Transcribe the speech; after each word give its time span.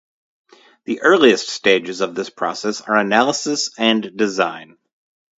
The 0.85 0.99
earliest 1.03 1.47
stages 1.49 2.01
of 2.01 2.15
this 2.15 2.31
process 2.31 2.81
are 2.81 2.97
analysis 2.97 3.69
and 3.77 4.17
design. 4.17 4.77